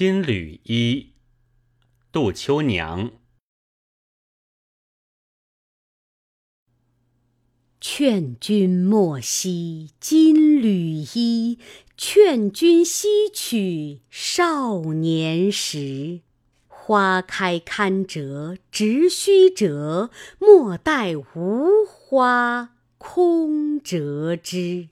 [0.00, 1.12] 金缕衣
[2.12, 3.10] 杜秋娘。
[7.80, 11.58] 劝君莫惜金缕衣
[11.96, 16.20] 劝君惜取少年时。
[16.68, 24.90] 花开堪折直须折莫待无花空折枝。